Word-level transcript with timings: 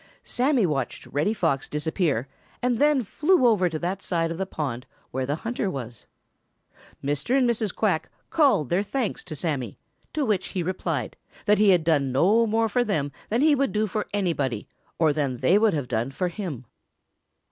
Sammy 0.23 0.65
watched 0.65 1.05
Reddy 1.05 1.31
Fox 1.35 1.69
disappear 1.69 2.27
and 2.59 2.79
then 2.79 3.03
flew 3.03 3.45
over 3.45 3.69
to 3.69 3.77
that 3.77 4.01
side 4.01 4.31
of 4.31 4.39
the 4.39 4.47
pond 4.47 4.87
where 5.11 5.27
the 5.27 5.35
hunter 5.35 5.69
was. 5.69 6.07
Mr. 7.03 7.37
and 7.37 7.47
Mrs. 7.47 7.75
Quack 7.75 8.09
called 8.31 8.71
their 8.71 8.81
thanks 8.81 9.23
to 9.25 9.35
Sammy, 9.35 9.77
to 10.13 10.25
which 10.25 10.47
he 10.47 10.63
replied, 10.63 11.17
that 11.45 11.59
he 11.59 11.69
had 11.69 11.83
done 11.83 12.11
no 12.11 12.47
more 12.47 12.67
for 12.67 12.83
them 12.83 13.11
than 13.29 13.41
he 13.41 13.53
would 13.53 13.71
do 13.71 13.85
for 13.85 14.07
anybody, 14.11 14.67
or 14.97 15.13
than 15.13 15.37
they 15.37 15.59
would 15.59 15.75
have 15.75 15.87
done 15.87 16.09
for 16.09 16.29
him. 16.29 16.65